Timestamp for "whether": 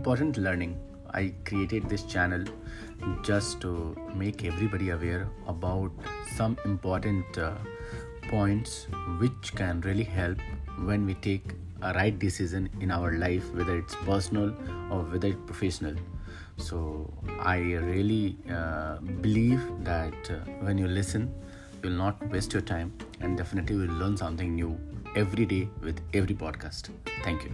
13.52-13.76, 15.02-15.28